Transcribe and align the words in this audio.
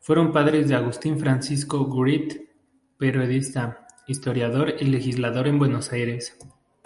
Fueron 0.00 0.32
padres 0.32 0.66
de 0.68 0.74
Agustín 0.74 1.20
Francisco 1.20 1.84
Wright, 1.84 2.32
periodista, 2.98 3.86
historiador 4.08 4.74
y 4.80 4.86
legislador 4.86 5.46
en 5.46 5.60
Buenos 5.60 5.92
Aires. 5.92 6.36